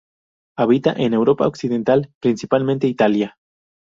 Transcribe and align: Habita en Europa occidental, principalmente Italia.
Habita 0.57 0.93
en 0.93 1.13
Europa 1.13 1.45
occidental, 1.47 2.11
principalmente 2.19 2.87
Italia. 2.87 3.35